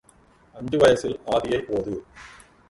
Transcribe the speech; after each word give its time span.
அஞ்சு 0.55 0.77
வயசில் 0.77 1.19
ஆதியை 1.25 1.59
ஓது. 1.67 1.93